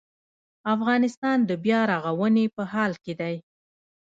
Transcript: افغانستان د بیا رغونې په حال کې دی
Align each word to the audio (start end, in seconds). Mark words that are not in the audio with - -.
افغانستان 0.75 1.37
د 1.49 1.51
بیا 1.63 1.79
رغونې 1.91 2.45
په 2.55 2.63
حال 2.71 2.91
کې 3.03 3.13
دی 3.19 3.35